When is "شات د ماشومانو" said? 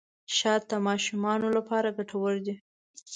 0.37-1.47